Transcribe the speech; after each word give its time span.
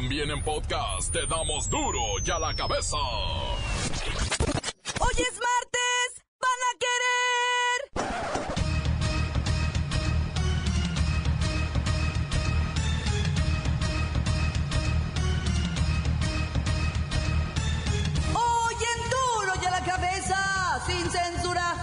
También 0.00 0.30
en 0.30 0.40
podcast 0.44 1.10
te 1.12 1.26
damos 1.26 1.68
duro 1.68 1.98
y 2.24 2.30
a 2.30 2.38
la 2.38 2.54
cabeza. 2.54 2.96
Hoy 2.96 3.56
es 5.16 5.40
martes, 5.40 6.22
van 6.38 6.60
a 6.62 6.72
querer. 6.84 7.78
Hoy 18.34 18.76
duro 19.10 19.52
y 19.60 19.66
a 19.66 19.70
la 19.70 19.84
cabeza, 19.84 20.80
sin 20.86 21.10
censura. 21.10 21.74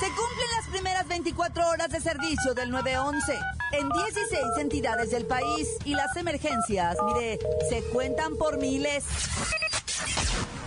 Se 0.00 0.06
cumplen 0.06 0.50
las 0.56 0.68
primeras 0.70 1.06
24 1.06 1.68
horas 1.68 1.90
de 1.90 2.00
servicio 2.00 2.54
del 2.54 2.70
911 2.70 3.59
en 3.72 3.88
16 3.88 4.42
entidades 4.58 5.10
del 5.10 5.26
país 5.26 5.68
y 5.84 5.94
las 5.94 6.16
emergencias, 6.16 6.96
mire, 7.06 7.38
se 7.68 7.82
cuentan 7.84 8.36
por 8.36 8.58
miles. 8.58 9.04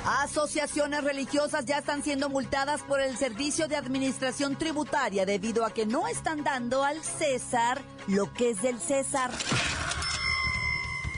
Asociaciones 0.06 1.04
religiosas 1.04 1.66
ya 1.66 1.78
están 1.78 2.04
siendo 2.04 2.30
multadas 2.30 2.82
por 2.82 3.00
el 3.00 3.16
Servicio 3.18 3.68
de 3.68 3.78
Administración 3.78 4.58
Tributaria 4.58 5.26
debido 5.26 5.66
a 5.66 5.74
que 5.74 5.86
no 5.86 6.08
están 6.08 6.44
dando 6.44 6.84
al 6.84 7.02
César 7.04 7.82
lo 8.08 8.34
que 8.34 8.52
es 8.52 8.62
del 8.62 8.80
César. 8.80 9.32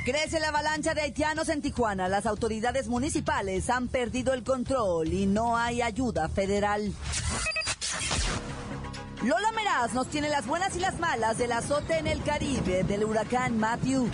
Crece 0.06 0.40
la 0.40 0.50
avalancha 0.50 0.94
de 0.94 1.02
haitianos 1.02 1.50
en 1.50 1.64
Tijuana. 1.64 2.08
Las 2.08 2.28
autoridades 2.28 2.88
municipales 2.88 3.72
han 3.72 3.88
perdido 3.88 4.36
el 4.36 4.44
control 4.44 5.12
y 5.12 5.26
no 5.26 5.58
hay 5.58 5.82
ayuda 5.82 6.30
federal. 6.30 6.94
Lola 9.26 9.52
Meraz 9.54 9.94
nos 9.94 10.08
tiene 10.08 10.30
las 10.30 10.46
buenas 10.46 10.76
y 10.76 10.80
las 10.80 11.00
malas 11.00 11.40
del 11.40 11.52
azote 11.52 11.98
en 11.98 12.06
el 12.06 12.22
Caribe 12.22 12.84
del 12.84 13.06
huracán 13.06 13.58
Matthew. 13.58 14.12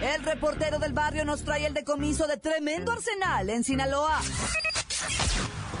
El 0.00 0.22
reportero 0.22 0.78
del 0.78 0.92
barrio 0.92 1.24
nos 1.24 1.42
trae 1.42 1.66
el 1.66 1.74
decomiso 1.74 2.28
de 2.28 2.36
tremendo 2.36 2.92
arsenal 2.92 3.50
en 3.50 3.64
Sinaloa. 3.64 4.20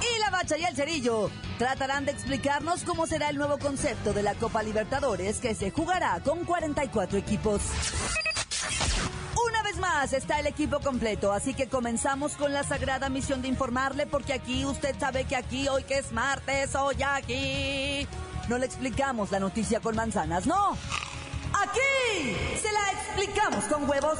Y 0.00 0.18
la 0.18 0.30
bacha 0.30 0.58
y 0.58 0.64
el 0.64 0.74
cerillo 0.74 1.30
tratarán 1.58 2.06
de 2.06 2.10
explicarnos 2.10 2.82
cómo 2.82 3.06
será 3.06 3.30
el 3.30 3.36
nuevo 3.36 3.56
concepto 3.56 4.12
de 4.12 4.24
la 4.24 4.34
Copa 4.34 4.64
Libertadores 4.64 5.38
que 5.38 5.54
se 5.54 5.70
jugará 5.70 6.20
con 6.24 6.44
44 6.44 7.18
equipos. 7.18 7.62
Está 10.00 10.40
el 10.40 10.46
equipo 10.48 10.80
completo, 10.80 11.32
así 11.32 11.54
que 11.54 11.68
comenzamos 11.68 12.32
con 12.34 12.52
la 12.52 12.64
sagrada 12.64 13.08
misión 13.08 13.40
de 13.40 13.48
informarle 13.48 14.04
porque 14.04 14.32
aquí 14.32 14.64
usted 14.66 14.96
sabe 14.98 15.24
que 15.24 15.36
aquí 15.36 15.68
hoy 15.68 15.84
que 15.84 15.98
es 15.98 16.12
martes, 16.12 16.74
hoy 16.74 16.96
aquí 17.02 18.06
no 18.48 18.58
le 18.58 18.66
explicamos 18.66 19.30
la 19.30 19.38
noticia 19.38 19.80
con 19.80 19.94
manzanas, 19.94 20.44
no. 20.46 20.76
Aquí 21.52 22.36
se 22.60 22.72
la 22.72 23.00
explicamos 23.00 23.64
con 23.66 23.88
huevos. 23.88 24.18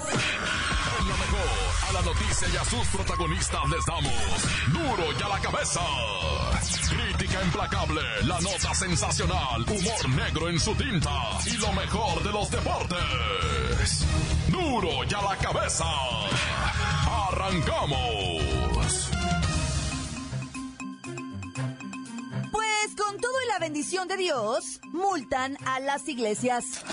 En 1.02 1.08
lo 1.08 1.16
mejor, 1.16 1.40
a 1.88 1.92
la 1.94 2.02
noticia 2.02 2.48
y 2.48 2.56
a 2.56 2.64
sus 2.64 2.86
protagonistas 2.86 3.68
les 3.68 3.84
damos 3.86 4.12
duro 4.68 5.12
y 5.18 5.22
a 5.22 5.28
la 5.28 5.40
cabeza. 5.40 5.80
Crítica 6.90 7.42
implacable, 7.42 8.02
la 8.22 8.40
nota 8.40 8.72
sensacional, 8.72 9.62
humor 9.62 10.08
negro 10.10 10.48
en 10.48 10.60
su 10.60 10.72
tinta 10.76 11.10
y 11.44 11.56
lo 11.56 11.72
mejor 11.72 12.22
de 12.22 12.30
los 12.30 12.48
deportes. 12.52 14.06
Duro 14.46 15.02
y 15.02 15.12
a 15.12 15.22
la 15.22 15.36
cabeza. 15.38 15.86
Arrancamos. 17.28 19.10
Pues 22.52 22.94
con 22.96 23.20
todo 23.20 23.42
y 23.44 23.48
la 23.48 23.58
bendición 23.58 24.06
de 24.06 24.16
Dios, 24.18 24.80
multan 24.92 25.56
a 25.66 25.80
las 25.80 26.06
iglesias. 26.08 26.84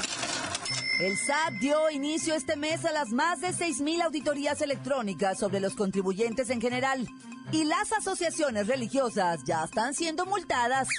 El 1.00 1.18
SAT 1.18 1.54
dio 1.62 1.90
inicio 1.90 2.36
este 2.36 2.58
mes 2.58 2.84
a 2.84 2.92
las 2.92 3.12
más 3.12 3.40
de 3.40 3.50
6.000 3.50 4.02
auditorías 4.02 4.62
electrónicas 4.62 5.40
sobre 5.40 5.62
los 5.62 5.74
contribuyentes 5.74 6.50
en 6.50 6.60
general. 6.60 7.08
Y 7.54 7.64
las 7.64 7.94
asociaciones 7.94 8.68
religiosas 8.68 9.46
ya 9.46 9.64
están 9.64 9.94
siendo 9.94 10.26
multadas. 10.26 10.90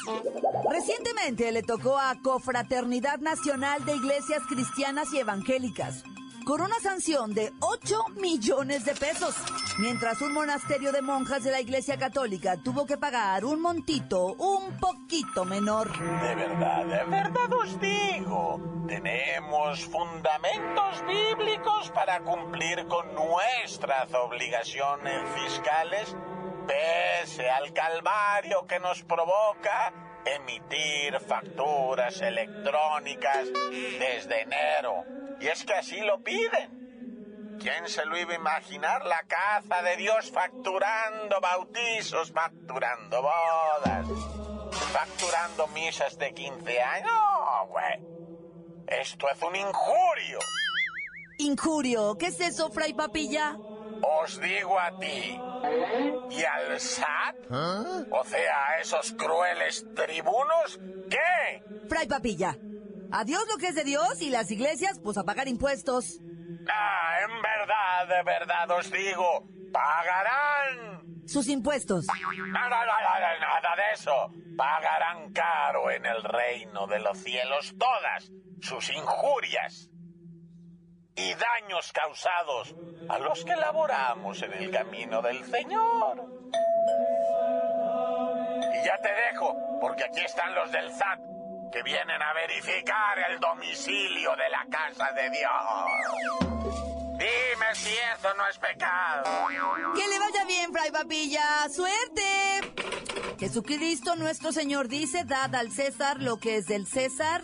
Recientemente 0.70 1.52
le 1.52 1.62
tocó 1.62 1.98
a 1.98 2.14
Cofraternidad 2.22 3.18
Nacional 3.18 3.84
de 3.84 3.94
Iglesias 3.94 4.40
Cristianas 4.48 5.12
y 5.12 5.18
Evangélicas 5.18 6.02
con 6.44 6.60
una 6.60 6.78
sanción 6.80 7.34
de 7.34 7.52
8 7.60 8.04
millones 8.16 8.84
de 8.84 8.94
pesos, 8.94 9.34
mientras 9.78 10.20
un 10.20 10.32
monasterio 10.32 10.92
de 10.92 11.02
monjas 11.02 11.44
de 11.44 11.50
la 11.50 11.60
Iglesia 11.60 11.98
Católica 11.98 12.56
tuvo 12.56 12.86
que 12.86 12.96
pagar 12.96 13.44
un 13.44 13.60
montito 13.60 14.34
un 14.34 14.78
poquito 14.78 15.44
menor. 15.44 15.90
De 15.98 16.34
verdad, 16.34 16.84
de 16.86 17.04
verdad 17.04 17.52
os 17.52 17.80
digo, 17.80 18.60
tenemos 18.86 19.84
fundamentos 19.86 21.04
bíblicos 21.06 21.90
para 21.90 22.20
cumplir 22.20 22.86
con 22.86 23.14
nuestras 23.14 24.12
obligaciones 24.14 25.22
fiscales, 25.34 26.16
pese 26.66 27.50
al 27.50 27.72
calvario 27.72 28.66
que 28.66 28.80
nos 28.80 29.02
provoca 29.02 29.92
emitir 30.24 31.18
facturas 31.20 32.20
electrónicas 32.20 33.48
desde 33.70 34.42
enero. 34.42 35.04
Y 35.40 35.46
es 35.46 35.64
que 35.64 35.74
así 35.74 36.00
lo 36.00 36.22
piden. 36.22 37.58
¿Quién 37.60 37.88
se 37.88 38.04
lo 38.06 38.16
iba 38.18 38.32
a 38.32 38.36
imaginar? 38.36 39.04
La 39.04 39.22
caza 39.24 39.82
de 39.82 39.96
Dios 39.96 40.30
facturando 40.30 41.40
bautizos, 41.40 42.30
facturando 42.32 43.22
bodas, 43.22 44.06
facturando 44.92 45.66
misas 45.68 46.16
de 46.18 46.32
15 46.32 46.80
años. 46.80 47.10
No, 47.10 47.66
güey. 47.68 48.10
Esto 48.86 49.28
es 49.28 49.42
un 49.42 49.56
injurio. 49.56 50.38
Injurio, 51.38 52.16
¿qué 52.18 52.26
es 52.26 52.40
eso, 52.40 52.70
Fray 52.70 52.92
Papilla? 52.92 53.56
Os 54.02 54.40
digo 54.40 54.78
a 54.78 54.98
ti 54.98 55.40
y 56.30 56.44
al 56.44 56.80
SAT, 56.80 57.36
o 58.10 58.24
sea, 58.24 58.68
a 58.68 58.80
esos 58.80 59.12
crueles 59.12 59.86
tribunos, 59.94 60.80
¿qué? 61.08 61.62
Fray 61.88 62.06
Papilla, 62.06 62.56
a 63.12 63.24
Dios 63.24 63.44
lo 63.48 63.58
que 63.58 63.68
es 63.68 63.74
de 63.74 63.84
Dios 63.84 64.20
y 64.20 64.30
las 64.30 64.50
iglesias, 64.50 65.00
pues 65.02 65.18
a 65.18 65.24
pagar 65.24 65.48
impuestos. 65.48 66.20
Ah, 66.68 67.18
en 67.22 67.42
verdad, 67.42 68.08
de 68.08 68.22
verdad 68.22 68.70
os 68.70 68.90
digo, 68.90 69.48
pagarán. 69.72 71.00
Sus 71.26 71.46
impuestos. 71.48 72.06
Nada, 72.06 72.84
nada, 72.86 73.38
nada 73.38 73.76
de 73.76 73.94
eso. 73.94 74.32
Pagarán 74.56 75.32
caro 75.32 75.90
en 75.90 76.04
el 76.04 76.24
reino 76.24 76.88
de 76.88 76.98
los 76.98 77.18
cielos 77.18 77.72
todas 77.78 78.32
sus 78.60 78.90
injurias 78.90 79.90
y 81.14 81.34
daños 81.34 81.92
causados 81.92 82.74
a 83.08 83.18
los 83.18 83.44
que 83.44 83.54
laboramos 83.54 84.42
en 84.42 84.52
el 84.54 84.70
camino 84.70 85.22
del 85.22 85.44
Señor. 85.44 86.24
Y 88.74 88.84
ya 88.84 88.96
te 88.98 89.12
dejo, 89.12 89.56
porque 89.80 90.04
aquí 90.04 90.20
están 90.20 90.54
los 90.54 90.72
del 90.72 90.90
SAT, 90.92 91.20
que 91.70 91.82
vienen 91.82 92.20
a 92.20 92.32
verificar 92.32 93.18
el 93.30 93.38
domicilio 93.38 94.34
de 94.36 94.48
la 94.50 94.66
casa 94.70 95.12
de 95.12 95.30
Dios. 95.30 96.50
Dime 97.12 97.74
si 97.74 97.90
eso 97.90 98.34
no 98.36 98.46
es 98.48 98.58
pecado. 98.58 99.46
Que 99.94 100.08
le 100.08 100.18
vaya 100.18 100.44
bien, 100.46 100.72
Fray 100.72 100.90
Papilla. 100.90 101.68
¡Suerte! 101.68 102.74
Jesucristo 103.38 104.16
nuestro 104.16 104.52
Señor 104.52 104.88
dice, 104.88 105.24
dad 105.24 105.54
al 105.54 105.70
César 105.70 106.20
lo 106.20 106.38
que 106.38 106.56
es 106.56 106.66
del 106.66 106.86
César 106.86 107.42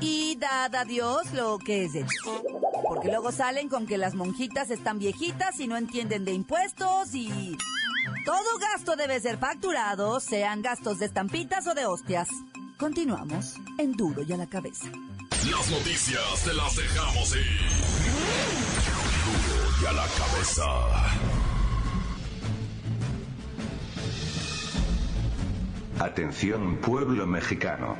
y 0.00 0.36
dad 0.36 0.74
a 0.74 0.84
Dios 0.84 1.32
lo 1.32 1.58
que 1.58 1.84
es 1.84 1.92
de 1.92 2.04
Dios. 2.04 2.42
Porque 2.86 3.08
luego 3.08 3.32
salen 3.32 3.68
con 3.68 3.86
que 3.86 3.98
las 3.98 4.14
monjitas 4.14 4.70
están 4.70 4.98
viejitas 4.98 5.58
y 5.60 5.68
no 5.68 5.76
entienden 5.76 6.24
de 6.24 6.32
impuestos 6.32 7.14
y... 7.14 7.56
Todo 8.24 8.58
gasto 8.58 8.96
debe 8.96 9.20
ser 9.20 9.38
facturado, 9.38 10.20
sean 10.20 10.60
gastos 10.62 10.98
de 10.98 11.06
estampitas 11.06 11.66
o 11.66 11.74
de 11.74 11.86
hostias. 11.86 12.28
Continuamos 12.78 13.56
en 13.76 13.92
Duro 13.92 14.22
y 14.22 14.32
a 14.32 14.36
la 14.36 14.46
cabeza. 14.46 14.86
Las 15.50 15.68
noticias 15.68 16.44
te 16.44 16.54
las 16.54 16.76
dejamos 16.76 17.34
ir. 17.34 17.68
Duro 19.26 19.82
y 19.82 19.86
a 19.86 19.92
la 19.94 20.06
cabeza. 20.06 20.64
Atención 25.98 26.76
pueblo 26.76 27.26
mexicano. 27.26 27.96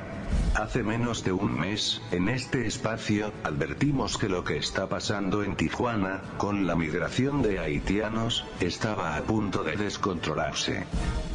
Hace 0.55 0.83
menos 0.83 1.25
de 1.25 1.33
un 1.33 1.59
mes, 1.59 2.03
en 2.11 2.29
este 2.29 2.67
espacio, 2.67 3.33
advertimos 3.45 4.19
que 4.19 4.29
lo 4.29 4.45
que 4.45 4.57
está 4.57 4.89
pasando 4.89 5.43
en 5.43 5.57
Tijuana, 5.57 6.23
con 6.37 6.67
la 6.67 6.75
migración 6.75 7.43
de 7.43 7.59
haitianos, 7.59 8.45
estaba 8.61 9.17
a 9.17 9.23
punto 9.23 9.63
de 9.63 9.77
descontrolarse. 9.77 10.85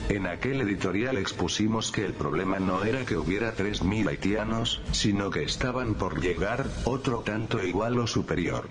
En 0.09 0.27
aquel 0.27 0.61
editorial 0.61 1.17
expusimos 1.17 1.91
que 1.91 2.05
el 2.05 2.13
problema 2.13 2.59
no 2.59 2.83
era 2.83 3.05
que 3.05 3.15
hubiera 3.15 3.55
3.000 3.55 4.09
haitianos, 4.09 4.81
sino 4.91 5.29
que 5.29 5.43
estaban 5.43 5.93
por 5.95 6.19
llegar, 6.21 6.65
otro 6.83 7.19
tanto 7.19 7.63
igual 7.63 7.97
o 7.99 8.07
superior. 8.07 8.67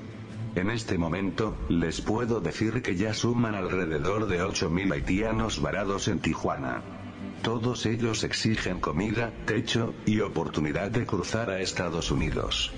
En 0.55 0.71
este 0.71 0.99
momento, 0.99 1.57
les 1.71 2.03
puedo 2.03 2.41
decir 2.41 2.83
que 2.83 2.97
ya 2.97 3.15
suman 3.15 3.55
alrededor 3.55 4.27
de 4.27 4.43
8.000 4.43 4.93
haitianos 4.93 5.63
varados 5.63 6.09
en 6.09 6.19
Tijuana. 6.19 7.02
Todos 7.43 7.87
ellos 7.87 8.25
exigen 8.25 8.81
comida, 8.81 9.33
techo, 9.47 9.95
y 10.07 10.21
oportunidad 10.21 10.91
de 10.91 11.07
cruzar 11.07 11.51
a 11.51 11.61
Estados 11.61 12.11
Unidos. 12.11 12.73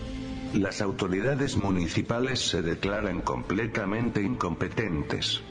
las 0.55 0.81
autoridades 0.81 1.57
municipales 1.57 2.39
se 2.39 2.63
declaran 2.63 3.21
completamente 3.23 4.23
incompetentes. 4.23 5.43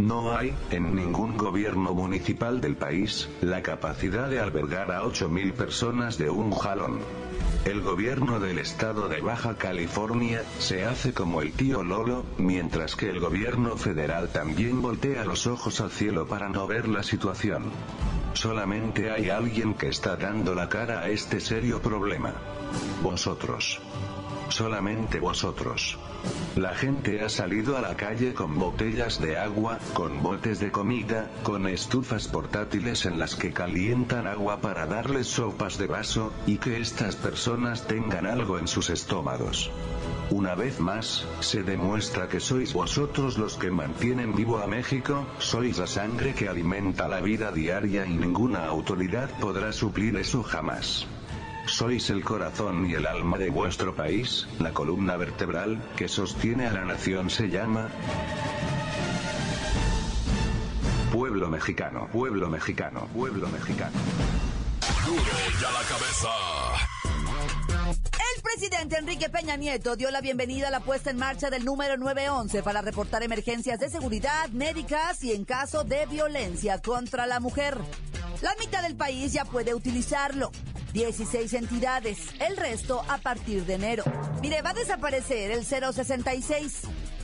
No 0.00 0.36
hay, 0.36 0.54
en 0.70 0.94
ningún 0.94 1.36
gobierno 1.36 1.94
municipal 1.94 2.60
del 2.60 2.74
país, 2.76 3.28
la 3.42 3.62
capacidad 3.62 4.28
de 4.28 4.40
albergar 4.40 4.90
a 4.90 5.02
8.000 5.02 5.52
personas 5.52 6.18
de 6.18 6.30
un 6.30 6.50
jalón. 6.52 6.98
El 7.64 7.82
gobierno 7.82 8.40
del 8.40 8.58
estado 8.58 9.08
de 9.08 9.20
Baja 9.20 9.56
California 9.58 10.42
se 10.58 10.86
hace 10.86 11.12
como 11.12 11.42
el 11.42 11.52
tío 11.52 11.84
Lolo, 11.84 12.24
mientras 12.38 12.96
que 12.96 13.10
el 13.10 13.20
gobierno 13.20 13.76
federal 13.76 14.30
también 14.30 14.80
voltea 14.80 15.26
los 15.26 15.46
ojos 15.46 15.82
al 15.82 15.90
cielo 15.90 16.26
para 16.26 16.48
no 16.48 16.66
ver 16.66 16.88
la 16.88 17.02
situación. 17.02 17.70
Solamente 18.32 19.10
hay 19.10 19.28
alguien 19.28 19.74
que 19.74 19.88
está 19.88 20.16
dando 20.16 20.54
la 20.54 20.70
cara 20.70 21.00
a 21.00 21.10
este 21.10 21.38
serio 21.38 21.82
problema. 21.82 22.32
Vosotros. 23.02 23.78
Solamente 24.48 25.20
vosotros. 25.20 25.98
La 26.56 26.74
gente 26.74 27.22
ha 27.22 27.28
salido 27.28 27.76
a 27.76 27.80
la 27.80 27.96
calle 27.96 28.34
con 28.34 28.58
botellas 28.58 29.20
de 29.20 29.38
agua, 29.38 29.78
con 29.94 30.22
botes 30.22 30.58
de 30.58 30.70
comida, 30.70 31.30
con 31.42 31.66
estufas 31.68 32.28
portátiles 32.28 33.06
en 33.06 33.18
las 33.18 33.36
que 33.36 33.52
calientan 33.52 34.26
agua 34.26 34.60
para 34.60 34.86
darles 34.86 35.28
sopas 35.28 35.78
de 35.78 35.86
vaso, 35.86 36.32
y 36.46 36.58
que 36.58 36.80
estas 36.80 37.16
personas 37.16 37.86
tengan 37.86 38.26
algo 38.26 38.58
en 38.58 38.66
sus 38.66 38.90
estómagos. 38.90 39.70
Una 40.30 40.54
vez 40.54 40.80
más, 40.80 41.24
se 41.40 41.62
demuestra 41.62 42.28
que 42.28 42.40
sois 42.40 42.72
vosotros 42.72 43.38
los 43.38 43.56
que 43.56 43.70
mantienen 43.70 44.34
vivo 44.34 44.58
a 44.58 44.66
México, 44.66 45.26
sois 45.38 45.78
la 45.78 45.86
sangre 45.86 46.34
que 46.34 46.48
alimenta 46.48 47.08
la 47.08 47.20
vida 47.20 47.52
diaria 47.52 48.06
y 48.06 48.16
ninguna 48.16 48.66
autoridad 48.66 49.30
podrá 49.40 49.72
suplir 49.72 50.16
eso 50.16 50.42
jamás. 50.42 51.06
Sois 51.70 52.10
el 52.10 52.24
corazón 52.24 52.90
y 52.90 52.94
el 52.94 53.06
alma 53.06 53.38
de 53.38 53.48
vuestro 53.48 53.94
país, 53.94 54.46
la 54.58 54.72
columna 54.72 55.16
vertebral 55.16 55.80
que 55.96 56.08
sostiene 56.08 56.66
a 56.66 56.72
la 56.72 56.84
nación 56.84 57.30
se 57.30 57.48
llama 57.48 57.88
Pueblo 61.12 61.48
mexicano, 61.48 62.08
pueblo 62.12 62.48
mexicano, 62.48 63.08
pueblo 63.14 63.48
mexicano. 63.48 63.96
Duro 65.06 65.22
ya 65.60 65.70
la 65.70 65.82
cabeza. 65.88 66.28
El 68.36 68.42
presidente 68.42 68.98
Enrique 68.98 69.30
Peña 69.30 69.56
Nieto 69.56 69.94
dio 69.94 70.10
la 70.10 70.20
bienvenida 70.20 70.68
a 70.68 70.70
la 70.72 70.80
puesta 70.80 71.10
en 71.10 71.18
marcha 71.18 71.50
del 71.50 71.64
número 71.64 71.96
911 71.96 72.64
para 72.64 72.82
reportar 72.82 73.22
emergencias 73.22 73.78
de 73.78 73.90
seguridad 73.90 74.48
médicas 74.50 75.22
y 75.22 75.32
en 75.32 75.44
caso 75.44 75.84
de 75.84 76.06
violencia 76.06 76.82
contra 76.82 77.26
la 77.26 77.38
mujer. 77.38 77.78
La 78.42 78.54
mitad 78.58 78.82
del 78.82 78.96
país 78.96 79.32
ya 79.32 79.44
puede 79.44 79.72
utilizarlo. 79.72 80.50
16 80.92 81.54
entidades, 81.54 82.18
el 82.40 82.56
resto 82.56 83.02
a 83.08 83.18
partir 83.18 83.64
de 83.64 83.74
enero. 83.74 84.04
Mire, 84.42 84.62
va 84.62 84.70
a 84.70 84.74
desaparecer 84.74 85.50
el 85.52 85.64
066, 85.64 86.82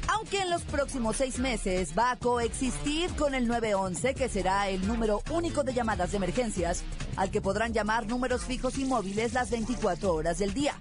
aunque 0.08 0.40
en 0.40 0.50
los 0.50 0.62
próximos 0.62 1.16
seis 1.16 1.38
meses 1.38 1.92
va 1.98 2.12
a 2.12 2.16
coexistir 2.16 3.10
con 3.16 3.34
el 3.34 3.48
911, 3.48 4.14
que 4.14 4.28
será 4.28 4.68
el 4.68 4.86
número 4.86 5.22
único 5.30 5.64
de 5.64 5.74
llamadas 5.74 6.12
de 6.12 6.18
emergencias, 6.18 6.84
al 7.16 7.30
que 7.30 7.40
podrán 7.40 7.72
llamar 7.72 8.06
números 8.06 8.44
fijos 8.44 8.78
y 8.78 8.84
móviles 8.84 9.32
las 9.32 9.50
24 9.50 10.14
horas 10.14 10.38
del 10.38 10.54
día, 10.54 10.74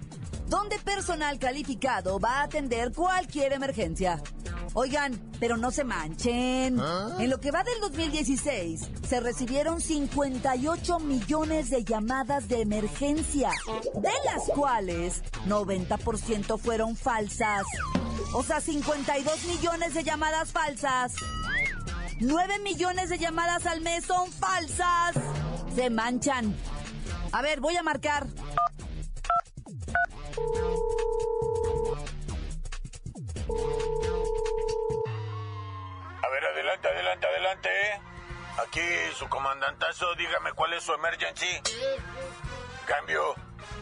donde 0.48 0.78
personal 0.78 1.38
calificado 1.38 2.20
va 2.20 2.40
a 2.40 2.44
atender 2.44 2.92
cualquier 2.92 3.52
emergencia. 3.52 4.22
Oigan, 4.78 5.18
pero 5.40 5.56
no 5.56 5.70
se 5.70 5.84
manchen. 5.84 6.78
En 7.18 7.30
lo 7.30 7.40
que 7.40 7.50
va 7.50 7.64
del 7.64 7.80
2016, 7.80 8.90
se 9.08 9.20
recibieron 9.20 9.80
58 9.80 10.98
millones 10.98 11.70
de 11.70 11.82
llamadas 11.82 12.46
de 12.48 12.60
emergencia, 12.60 13.52
de 13.94 14.10
las 14.26 14.44
cuales 14.54 15.22
90% 15.46 16.58
fueron 16.58 16.94
falsas. 16.94 17.64
O 18.34 18.42
sea, 18.42 18.60
52 18.60 19.46
millones 19.46 19.94
de 19.94 20.04
llamadas 20.04 20.52
falsas. 20.52 21.14
9 22.20 22.58
millones 22.58 23.08
de 23.08 23.16
llamadas 23.16 23.64
al 23.64 23.80
mes 23.80 24.04
son 24.04 24.30
falsas. 24.30 25.16
Se 25.74 25.88
manchan. 25.88 26.54
A 27.32 27.40
ver, 27.40 27.60
voy 27.60 27.76
a 27.76 27.82
marcar. 27.82 28.26
Adelante, 37.46 37.68
adelante. 37.68 38.16
Aquí 38.58 38.80
su 39.18 39.28
comandantazo, 39.28 40.14
dígame 40.14 40.52
cuál 40.52 40.72
es 40.72 40.82
su 40.82 40.92
emergency. 40.94 41.60
Cambio. 42.86 43.34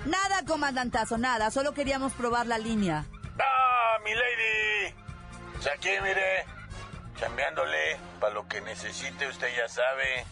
Nada, 0.05 0.45
comandantazo, 0.45 1.17
nada. 1.17 1.51
Solo 1.51 1.73
queríamos 1.75 2.13
probar 2.15 2.47
la 2.47 2.59
línea. 2.59 3.05
¡Ah, 3.39 3.99
mi 4.03 4.13
lady! 4.13 4.95
Pues 5.55 5.67
aquí, 5.69 5.91
mire, 6.03 6.45
chambeándole 7.17 7.99
para 8.21 8.35
lo 8.35 8.49
que 8.49 8.61
necesite, 8.63 9.29
usted 9.29 9.55
ya 9.57 9.69
sabe. 9.69 10.27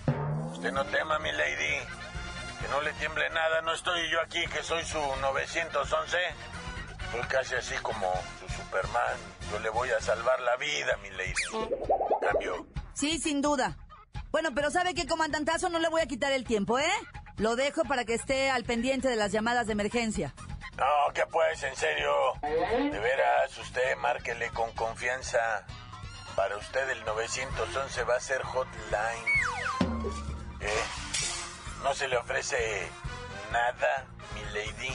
Usted 0.53 0.73
no 0.73 0.85
tema, 0.87 1.19
mi 1.21 1.31
lady. 1.33 1.79
Que 2.61 2.69
no 2.69 2.81
le 2.81 2.93
tiemble 2.95 3.29
nada, 3.31 3.61
no 3.63 3.73
estoy 3.73 4.11
yo 4.11 4.21
aquí, 4.21 4.45
que 4.49 4.63
soy 4.63 4.85
su 4.85 4.99
911. 4.99 6.19
Soy 7.13 7.21
casi 7.29 7.55
así 7.55 7.77
como 7.77 8.13
su 8.41 8.49
Superman. 8.55 9.17
Yo 9.53 9.59
le 9.61 9.71
voy 9.71 9.91
a 9.91 10.01
salvar 10.01 10.41
la 10.41 10.57
vida, 10.57 10.97
mi 11.03 11.11
lady. 11.11 11.35
Cambio. 12.21 12.67
Sí, 12.95 13.19
sin 13.19 13.43
duda. 13.43 13.77
Bueno, 14.31 14.51
pero 14.55 14.71
¿sabe 14.71 14.95
qué, 14.95 15.07
comandantazo? 15.07 15.69
No 15.69 15.79
le 15.79 15.89
voy 15.89 16.01
a 16.03 16.07
quitar 16.07 16.33
el 16.33 16.45
tiempo, 16.45 16.79
¿eh? 16.79 16.93
Lo 17.37 17.57
dejo 17.57 17.85
para 17.85 18.05
que 18.05 18.15
esté 18.15 18.51
al 18.51 18.65
pendiente 18.65 19.09
de 19.09 19.17
las 19.17 19.33
llamadas 19.33 19.67
de 19.67 19.73
emergencia. 19.73 20.35
No, 20.77 21.13
que 21.13 21.27
pues, 21.27 21.63
en 21.63 21.77
serio. 21.77 22.11
De 22.43 22.99
veras, 22.99 23.59
usted 23.59 23.97
márquele 23.99 24.49
con 24.51 24.71
confianza. 24.73 25.67
Para 26.37 26.57
usted 26.57 26.89
el 26.89 27.05
911 27.05 28.05
va 28.05 28.17
a 28.17 28.21
ser 28.21 28.43
hotline. 28.43 29.27
¿Eh? 30.61 30.85
¿No 31.83 31.93
se 31.95 32.09
le 32.09 32.17
ofrece 32.17 32.89
nada, 33.53 34.07
mi 34.35 34.43
lady? 34.55 34.95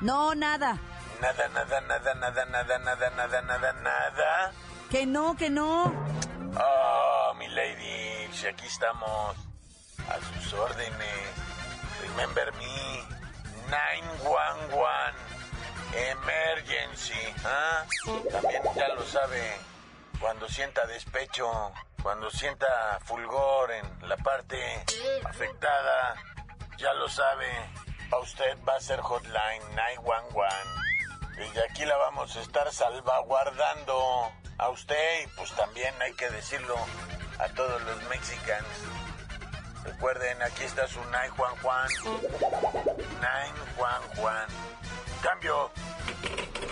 No, 0.00 0.34
nada. 0.34 0.78
Nada, 1.20 1.48
nada, 1.48 1.80
nada, 1.82 2.14
nada, 2.14 2.44
nada, 2.46 2.78
nada, 2.78 3.10
nada, 3.10 3.42
nada, 3.42 3.72
nada. 3.74 4.52
Que 4.90 5.04
no, 5.04 5.36
que 5.36 5.50
no. 5.50 5.92
Oh, 6.56 6.79
lady, 7.54 8.28
si 8.32 8.46
aquí 8.46 8.66
estamos 8.66 9.36
a 10.08 10.18
sus 10.20 10.52
órdenes. 10.54 11.30
Remember 12.02 12.52
me. 12.54 13.20
911. 13.68 14.50
Emergency. 15.92 17.34
¿ah? 17.44 17.84
También 18.30 18.62
ya 18.74 18.88
lo 18.88 19.04
sabe. 19.04 19.56
Cuando 20.20 20.48
sienta 20.48 20.86
despecho, 20.86 21.72
cuando 22.02 22.30
sienta 22.30 22.98
fulgor 23.04 23.70
en 23.72 24.08
la 24.08 24.16
parte 24.16 24.84
afectada, 25.24 26.14
ya 26.76 26.92
lo 26.94 27.08
sabe. 27.08 27.48
A 28.12 28.18
usted 28.18 28.56
va 28.68 28.74
a 28.76 28.80
ser 28.80 29.00
hotline 29.00 29.62
911. 29.74 30.56
Desde 31.36 31.64
aquí 31.64 31.84
la 31.84 31.96
vamos 31.96 32.36
a 32.36 32.40
estar 32.40 32.70
salvaguardando 32.72 34.32
a 34.58 34.68
usted 34.68 35.22
y 35.22 35.26
pues 35.28 35.52
también 35.52 35.94
hay 36.02 36.12
que 36.12 36.28
decirlo 36.30 36.76
a 37.42 37.48
todos 37.54 37.82
los 37.82 38.08
mexicanos. 38.08 38.70
Recuerden, 39.84 40.42
aquí 40.42 40.64
está 40.64 40.86
su 40.86 41.00
911. 41.00 42.28
911. 43.20 44.54
Cambio. 45.22 45.70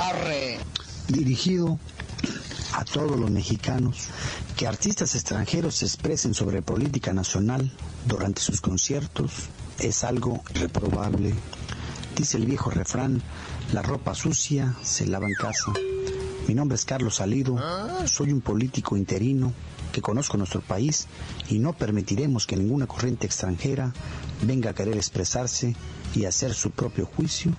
Arre. 0.01 0.59
Dirigido 1.09 1.79
a 2.75 2.85
todos 2.85 3.19
los 3.19 3.31
mexicanos 3.31 4.09
que 4.57 4.67
artistas 4.67 5.15
extranjeros 5.15 5.77
se 5.77 5.85
expresen 5.85 6.35
sobre 6.35 6.61
política 6.61 7.13
nacional 7.13 7.71
durante 8.05 8.41
sus 8.41 8.61
conciertos 8.61 9.31
es 9.79 10.03
algo 10.03 10.43
reprobable. 10.55 11.35
Dice 12.17 12.37
el 12.37 12.47
viejo 12.47 12.71
refrán, 12.71 13.23
la 13.73 13.83
ropa 13.83 14.15
sucia 14.15 14.75
se 14.83 15.07
lava 15.07 15.27
en 15.27 15.35
casa. 15.35 15.73
Mi 16.49 16.55
nombre 16.55 16.75
es 16.75 16.85
Carlos 16.85 17.17
Salido, 17.17 17.57
soy 18.07 18.33
un 18.33 18.41
político 18.41 18.97
interino 18.97 19.53
que 19.93 20.03
conozco 20.03 20.37
nuestro 20.37 20.61
país 20.61 21.07
y 21.49 21.61
no 21.61 21.75
permitiremos 21.75 22.45
que 22.47 22.57
ninguna 22.57 22.89
corriente 22.89 23.27
extranjera 23.27 23.93
venga 24.43 24.71
a 24.71 24.75
querer 24.75 24.97
expresarse 24.97 25.77
y 26.15 26.25
hacer 26.25 26.53
su 26.55 26.73
propio 26.73 27.07
juicio 27.07 27.53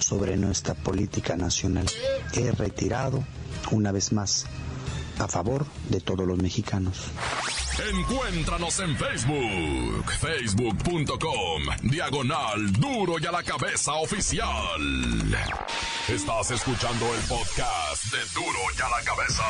sobre 0.00 0.36
nuestra 0.36 0.74
política 0.74 1.36
nacional. 1.36 1.86
He 2.32 2.50
retirado 2.50 3.24
una 3.70 3.92
vez 3.92 4.12
más 4.12 4.46
a 5.18 5.28
favor 5.28 5.66
de 5.88 6.00
todos 6.00 6.26
los 6.26 6.38
mexicanos. 6.38 7.04
Encuéntranos 7.90 8.80
en 8.80 8.96
Facebook, 8.96 10.10
facebook.com, 10.18 11.62
diagonal 11.82 12.72
duro 12.72 13.16
y 13.20 13.26
a 13.26 13.32
la 13.32 13.42
cabeza 13.42 13.94
oficial. 13.94 14.80
Estás 16.08 16.50
escuchando 16.52 17.14
el 17.14 17.20
podcast 17.22 18.04
de 18.12 18.18
duro 18.34 18.58
y 18.76 18.80
a 18.80 18.88
la 18.88 19.04
cabeza. 19.04 19.44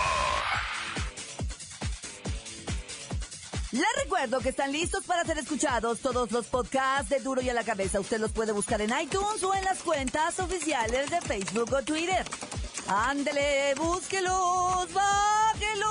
Les 3.73 4.05
recuerdo 4.05 4.41
que 4.41 4.49
están 4.49 4.73
listos 4.73 5.05
para 5.05 5.25
ser 5.25 5.39
escuchados 5.39 6.01
todos 6.01 6.33
los 6.33 6.47
podcasts 6.47 7.11
de 7.11 7.19
Duro 7.21 7.43
y 7.43 7.51
a 7.51 7.53
la 7.53 7.63
Cabeza. 7.63 8.01
Usted 8.01 8.19
los 8.19 8.33
puede 8.33 8.53
buscar 8.53 8.81
en 8.81 8.91
iTunes 8.99 9.43
o 9.43 9.55
en 9.55 9.65
las 9.65 9.81
cuentas 9.81 10.39
oficiales 10.39 11.11
de 11.11 11.21
Facebook 11.21 11.71
o 11.75 11.83
Twitter. 11.83 12.25
Ándele, 12.89 13.75
búsquelos, 13.75 14.93
báquelos. 14.93 15.87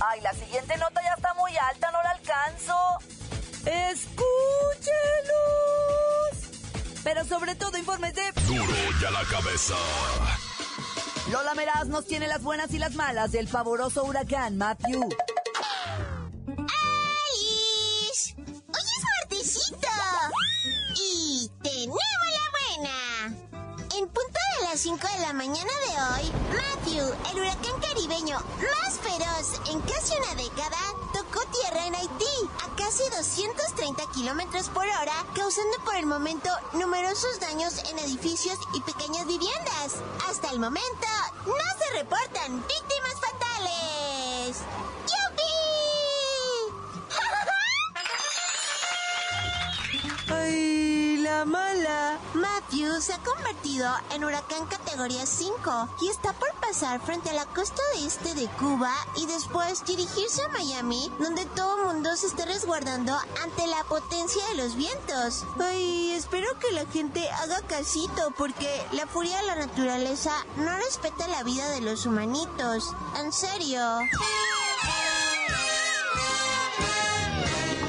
Ay, 0.00 0.20
la 0.20 0.32
siguiente 0.32 0.76
nota 0.78 1.02
ya 1.02 1.14
está 1.16 1.34
muy 1.34 1.50
alta, 1.56 1.90
no 1.90 2.02
la 2.02 2.10
alcanzo. 2.10 2.76
Escúchelos. 3.66 4.20
Pero 7.02 7.24
sobre 7.24 7.54
todo 7.56 7.76
informes 7.78 8.14
de... 8.14 8.32
Duro 8.46 8.74
y 9.00 9.04
a 9.04 9.10
la 9.10 9.24
cabeza. 9.24 9.74
Lola 11.32 11.54
Meraz 11.54 11.86
nos 11.86 12.06
tiene 12.06 12.28
las 12.28 12.42
buenas 12.42 12.72
y 12.72 12.78
las 12.78 12.94
malas 12.94 13.32
del 13.32 13.48
pavoroso 13.48 14.04
huracán 14.04 14.56
Matthew. 14.56 15.08
5 24.80 24.96
de 25.14 25.18
la 25.20 25.34
mañana 25.34 25.70
de 25.86 25.92
hoy, 26.00 26.32
Matthew, 26.56 27.04
el 27.30 27.38
huracán 27.38 27.78
caribeño 27.82 28.38
más 28.38 28.98
feroz 29.00 29.60
en 29.70 29.78
casi 29.82 30.14
una 30.16 30.34
década, 30.42 30.78
tocó 31.12 31.44
tierra 31.48 31.86
en 31.86 31.94
Haití 31.96 32.48
a 32.64 32.76
casi 32.76 33.02
230 33.14 34.02
kilómetros 34.14 34.70
por 34.70 34.86
hora, 34.86 35.12
causando 35.34 35.76
por 35.84 35.96
el 35.96 36.06
momento 36.06 36.48
numerosos 36.72 37.40
daños 37.40 37.74
en 37.90 37.98
edificios 37.98 38.58
y 38.72 38.80
pequeñas 38.80 39.26
viviendas. 39.26 39.96
Hasta 40.26 40.48
el 40.48 40.58
momento, 40.58 41.08
no 41.44 41.52
se 41.78 41.98
reportan 41.98 42.64
víctimas 42.66 43.20
fatales. 43.20 44.62
¡Yupi! 50.26 50.56
¡Ay, 51.40 51.46
la 51.46 51.52
mala! 51.52 52.18
Matthew 52.34 53.00
se 53.00 53.14
ha 53.14 53.18
convertido 53.18 53.88
en 54.12 54.24
huracán 54.24 54.66
categoría 54.66 55.24
5 55.24 55.96
y 56.02 56.08
está 56.08 56.34
por 56.34 56.52
pasar 56.60 57.00
frente 57.00 57.30
a 57.30 57.32
la 57.32 57.46
costa 57.46 57.80
este 57.96 58.34
de 58.34 58.46
Cuba 58.58 58.92
y 59.16 59.24
después 59.24 59.82
dirigirse 59.86 60.42
a 60.42 60.48
Miami, 60.48 61.10
donde 61.18 61.46
todo 61.46 61.78
el 61.78 61.94
mundo 61.94 62.14
se 62.16 62.26
esté 62.26 62.44
resguardando 62.44 63.16
ante 63.42 63.66
la 63.68 63.82
potencia 63.84 64.46
de 64.48 64.56
los 64.56 64.76
vientos. 64.76 65.46
Ay, 65.58 66.12
espero 66.12 66.46
que 66.58 66.72
la 66.72 66.84
gente 66.86 67.26
haga 67.30 67.62
casito 67.62 68.34
porque 68.36 68.68
la 68.92 69.06
furia 69.06 69.38
de 69.38 69.46
la 69.46 69.56
naturaleza 69.56 70.32
no 70.56 70.76
respeta 70.76 71.26
la 71.28 71.42
vida 71.42 71.66
de 71.70 71.80
los 71.80 72.04
humanitos. 72.04 72.94
En 73.18 73.32
serio. 73.32 73.80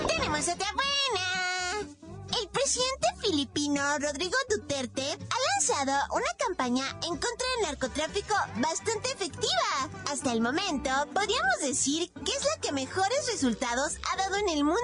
Tenemos 0.08 0.48
otra 0.48 0.74
buena. 0.74 1.92
El 2.40 2.48
presidente 2.48 3.01
filipino 3.32 3.82
Rodrigo 3.98 4.36
Duterte 4.50 5.04
ha 5.04 5.54
lanzado 5.54 5.94
una 6.14 6.34
campaña 6.38 6.84
en 7.04 7.12
contra 7.12 7.48
del 7.56 7.68
narcotráfico 7.68 8.36
bastante 8.58 9.10
efectiva. 9.10 9.90
Hasta 10.12 10.34
el 10.34 10.42
momento, 10.42 10.90
podríamos 11.14 11.60
decir 11.62 12.12
que 12.26 12.32
es 12.34 12.44
la 12.44 12.62
que 12.62 12.74
mejores 12.74 13.28
resultados 13.32 13.94
ha 14.12 14.18
dado 14.18 14.36
en 14.36 14.50
el 14.50 14.66
mundo. 14.66 14.82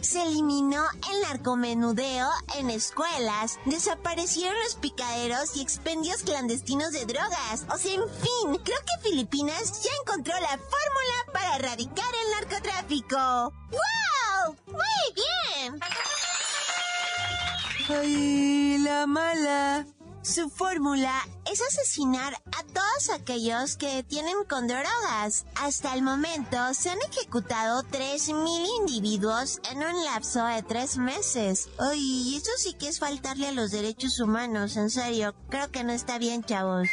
Se 0.00 0.22
eliminó 0.22 0.84
el 1.10 1.22
narcomenudeo 1.22 2.30
en 2.56 2.70
escuelas, 2.70 3.58
desaparecieron 3.64 4.56
los 4.62 4.76
picaderos 4.76 5.56
y 5.56 5.62
expendios 5.62 6.22
clandestinos 6.22 6.92
de 6.92 7.04
drogas. 7.04 7.66
O 7.74 7.78
sea, 7.78 7.94
en 7.94 8.08
fin, 8.08 8.62
creo 8.62 8.78
que 8.78 9.08
Filipinas 9.08 9.82
ya 9.82 9.90
encontró 10.02 10.38
la 10.38 10.56
fórmula 10.56 11.32
para 11.32 11.56
erradicar 11.56 12.14
el 12.14 12.48
narcotráfico. 12.48 13.52
¡Wow! 13.72 14.56
¡Muy 14.66 15.14
bien! 15.16 15.80
¡Ay, 17.90 18.76
la 18.78 19.06
mala! 19.06 19.86
Su 20.20 20.50
fórmula 20.50 21.26
es 21.50 21.62
asesinar 21.62 22.34
a 22.34 22.62
todos 22.64 23.08
aquellos 23.14 23.78
que 23.78 23.94
detienen 23.94 24.44
con 24.46 24.66
drogas. 24.66 25.46
Hasta 25.54 25.94
el 25.94 26.02
momento 26.02 26.74
se 26.74 26.90
han 26.90 26.98
ejecutado 27.10 27.82
3.000 27.84 28.66
individuos 28.80 29.60
en 29.70 29.78
un 29.78 30.04
lapso 30.04 30.44
de 30.44 30.62
tres 30.62 30.98
meses. 30.98 31.70
Ay, 31.78 32.36
eso 32.36 32.50
sí 32.58 32.74
que 32.74 32.88
es 32.88 32.98
faltarle 32.98 33.48
a 33.48 33.52
los 33.52 33.70
derechos 33.70 34.20
humanos, 34.20 34.76
en 34.76 34.90
serio. 34.90 35.34
Creo 35.48 35.70
que 35.70 35.82
no 35.82 35.92
está 35.92 36.18
bien, 36.18 36.44
chavos. 36.44 36.88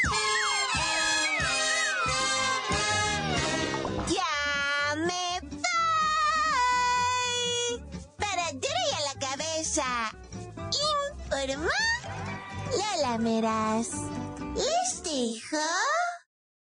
Les 13.17 15.01
dejo 15.03 15.57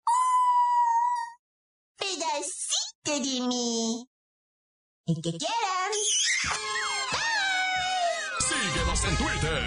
un 0.03 0.25
pedacito 1.97 3.11
de 3.11 3.41
mí. 3.47 4.07
El 5.05 5.15
que 5.21 5.37
quieran. 5.37 5.91
Síguenos 8.39 9.03
en 9.05 9.17
Twitter. 9.17 9.61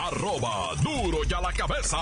Arroba 0.00 0.74
duro 0.82 1.18
y 1.28 1.34
a 1.34 1.40
la 1.42 1.52
cabeza. 1.52 1.98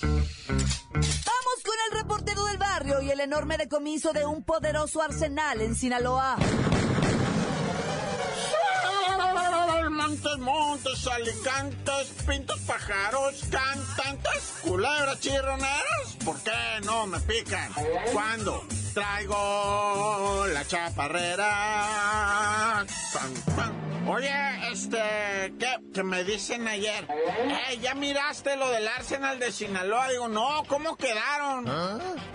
Vamos 0.00 1.62
con 1.64 1.76
el 1.86 1.98
reportero 1.98 2.44
del 2.46 2.56
barrio 2.56 3.02
y 3.02 3.10
el 3.10 3.20
enorme 3.20 3.58
decomiso 3.58 4.14
de 4.14 4.24
un 4.24 4.42
poderoso 4.42 5.02
arsenal 5.02 5.60
en 5.60 5.74
Sinaloa. 5.74 6.38
Montes, 10.38 10.94
montes, 10.94 11.06
alicantes, 11.06 12.08
pintos, 12.26 12.58
pájaros, 12.60 13.44
cantantes, 13.50 14.54
culebras, 14.62 15.20
chirroneras. 15.20 16.16
¿Por 16.24 16.40
qué 16.42 16.80
no 16.84 17.06
me 17.06 17.20
pican? 17.20 17.70
¿Cuándo? 18.12 18.64
Traigo 18.94 20.44
la 20.52 20.64
chaparrera. 20.66 21.46
Pan, 23.12 23.34
pan. 23.54 23.72
Oye, 24.08 24.30
este, 24.72 25.54
¿qué, 25.58 25.76
¿qué 25.94 26.02
me 26.02 26.24
dicen 26.24 26.66
ayer? 26.68 27.06
Eh, 27.70 27.78
¿ya 27.80 27.94
miraste 27.94 28.56
lo 28.56 28.68
del 28.70 28.88
Arsenal 28.88 29.38
de 29.38 29.52
Sinaloa? 29.52 30.10
Digo, 30.10 30.28
no, 30.28 30.62
¿cómo 30.68 30.96
quedaron? 30.96 31.66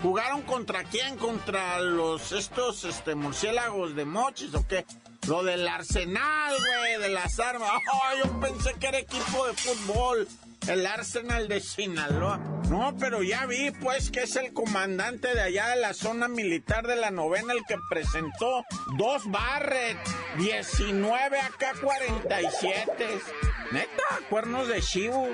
¿Jugaron 0.02 0.42
contra 0.42 0.84
quién? 0.84 1.16
¿Contra 1.16 1.80
los, 1.80 2.32
estos, 2.32 2.84
este, 2.84 3.14
murciélagos 3.14 3.94
de 3.94 4.04
mochis 4.04 4.54
o 4.54 4.66
qué? 4.66 4.84
Lo 5.26 5.42
del 5.42 5.68
Arsenal, 5.68 6.54
güey, 6.56 7.00
de 7.00 7.08
las 7.10 7.38
armas. 7.38 7.70
Oh, 7.92 8.24
yo 8.24 8.40
pensé 8.40 8.74
que 8.74 8.88
era 8.88 8.98
equipo 8.98 9.46
de 9.46 9.54
fútbol. 9.54 10.28
El 10.68 10.86
Arsenal 10.86 11.48
de 11.48 11.60
Sinaloa. 11.60 12.38
No, 12.68 12.94
pero 12.98 13.22
ya 13.22 13.46
vi, 13.46 13.70
pues, 13.70 14.10
que 14.10 14.22
es 14.22 14.36
el 14.36 14.52
comandante 14.52 15.34
de 15.34 15.40
allá 15.40 15.68
de 15.68 15.76
la 15.76 15.94
zona 15.94 16.28
militar 16.28 16.86
de 16.86 16.96
la 16.96 17.10
novena 17.10 17.52
el 17.52 17.64
que 17.66 17.76
presentó 17.88 18.64
dos 18.96 19.22
Barrett, 19.30 19.98
19 20.36 21.40
AK-47. 21.40 23.49
Neta, 23.72 24.02
cuernos 24.28 24.68
de 24.68 24.82
chivo, 24.82 25.26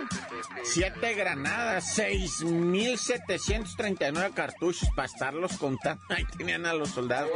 siete 0.62 1.14
granadas, 1.14 1.99
6.739 1.99 4.33
cartuchos 4.35 4.88
para 4.95 5.06
estarlos 5.06 5.56
contando. 5.56 6.02
Ahí 6.11 6.26
tenían 6.37 6.66
a 6.66 6.75
los 6.75 6.90
soldados 6.90 7.30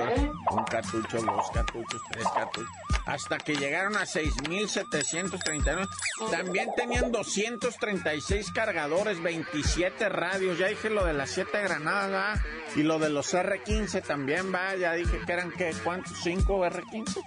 un 0.51 0.65
cartucho, 0.65 1.23
dos 1.23 1.51
cartuchos, 1.53 2.03
tres 2.11 2.27
cartuchos. 2.35 2.69
Hasta 3.07 3.39
que 3.39 3.57
llegaron 3.57 3.97
a 3.97 4.03
6.739. 4.03 5.89
También 6.31 6.69
tenían 6.77 7.11
236 7.11 8.51
cargadores, 8.53 9.23
27 9.23 10.11
radios. 10.11 10.59
Ya 10.59 10.67
dije 10.69 10.91
lo 10.91 11.07
de 11.07 11.15
las 11.15 11.31
siete 11.31 11.63
granadas, 11.63 12.13
¿va? 12.13 12.35
Y 12.77 12.83
lo 12.83 12.99
de 12.99 13.09
los 13.09 13.33
R15 13.35 14.03
también, 14.03 14.53
va. 14.55 14.77
Ya 14.77 14.93
dije 14.93 15.19
que 15.25 15.33
eran, 15.33 15.51
¿qué? 15.53 15.75
¿Cuántos? 15.83 16.19
¿Cinco 16.23 16.63
R15? 16.65 17.23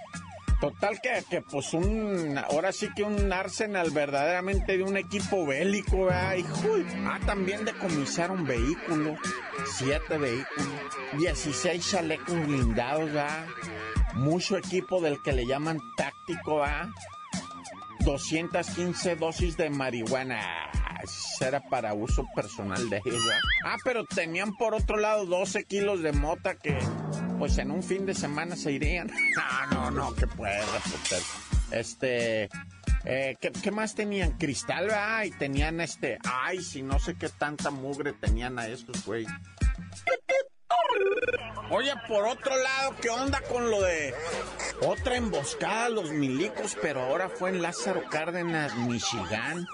Total 0.64 0.98
que, 0.98 1.22
que, 1.28 1.42
pues 1.42 1.74
un, 1.74 2.38
ahora 2.38 2.72
sí 2.72 2.88
que 2.96 3.02
un 3.02 3.30
Arsenal 3.30 3.90
verdaderamente 3.90 4.78
de 4.78 4.82
un 4.82 4.96
equipo 4.96 5.44
bélico, 5.44 6.06
¿verdad? 6.06 6.36
Hijo, 6.36 6.68
ah, 7.04 7.20
también 7.26 7.66
decomisaron 7.66 8.46
vehículos, 8.46 9.18
siete 9.76 10.16
vehículos, 10.16 10.66
16 11.18 11.90
chalecos 11.90 12.46
blindados, 12.46 13.12
¿verdad? 13.12 13.46
Mucho 14.14 14.56
equipo 14.56 15.02
del 15.02 15.20
que 15.22 15.32
le 15.32 15.44
llaman 15.46 15.78
táctico, 15.98 16.60
¿verdad? 16.60 16.88
215 18.00 19.16
dosis 19.16 19.58
de 19.58 19.68
marihuana. 19.68 20.40
Era 21.42 21.60
para 21.60 21.92
uso 21.92 22.26
personal 22.34 22.88
de 22.88 23.02
ellos. 23.04 23.22
¿verdad? 23.22 23.40
Ah, 23.66 23.76
pero 23.84 24.06
tenían 24.06 24.56
por 24.56 24.74
otro 24.74 24.96
lado 24.96 25.26
12 25.26 25.64
kilos 25.64 26.00
de 26.00 26.12
mota 26.12 26.54
que 26.54 26.78
pues 27.38 27.58
en 27.58 27.70
un 27.70 27.82
fin 27.82 28.06
de 28.06 28.14
semana 28.14 28.56
se 28.56 28.72
irían. 28.72 29.10
No, 29.70 29.90
no, 29.90 29.90
no, 29.90 30.14
que 30.14 30.26
puede, 30.26 30.60
reporter. 30.60 31.22
Este, 31.70 32.48
eh, 33.04 33.36
¿qué, 33.40 33.50
¿qué, 33.50 33.70
más 33.70 33.94
tenían? 33.94 34.38
Cristal, 34.38 34.86
¿verdad? 34.86 35.24
Y 35.24 35.30
tenían 35.32 35.80
este, 35.80 36.18
ay, 36.24 36.62
si 36.62 36.82
no 36.82 36.98
sé 36.98 37.16
qué 37.16 37.28
tanta 37.28 37.70
mugre 37.70 38.12
tenían 38.12 38.58
a 38.58 38.68
estos, 38.68 39.04
güey. 39.04 39.26
Oye, 41.70 41.92
por 42.06 42.26
otro 42.26 42.54
lado, 42.56 42.94
¿qué 43.00 43.08
onda 43.08 43.40
con 43.40 43.70
lo 43.70 43.80
de 43.80 44.14
otra 44.86 45.16
emboscada 45.16 45.86
a 45.86 45.88
los 45.88 46.10
milicos, 46.10 46.76
pero 46.80 47.02
ahora 47.02 47.28
fue 47.28 47.50
en 47.50 47.62
Lázaro 47.62 48.02
Cárdenas, 48.10 48.76
Michigan? 48.76 49.66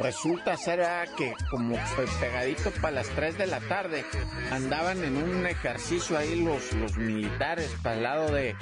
Resulta 0.00 0.56
ser 0.56 0.80
¿verdad? 0.80 1.08
que 1.16 1.34
como 1.50 1.76
pegadito 2.20 2.70
para 2.82 2.96
las 2.96 3.08
3 3.10 3.38
de 3.38 3.46
la 3.46 3.60
tarde, 3.60 4.04
andaban 4.50 5.04
en 5.04 5.16
un 5.16 5.46
ejercicio 5.46 6.18
ahí 6.18 6.42
los, 6.42 6.72
los 6.72 6.96
militares 6.96 7.70
para 7.82 7.96
el 7.96 8.02
lado 8.02 8.32
de... 8.32 8.56